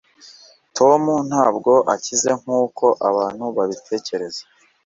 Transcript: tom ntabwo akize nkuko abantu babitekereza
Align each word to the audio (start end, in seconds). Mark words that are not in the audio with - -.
tom 0.77 1.01
ntabwo 1.29 1.71
akize 1.93 2.29
nkuko 2.41 2.85
abantu 3.09 3.45
babitekereza 3.55 4.43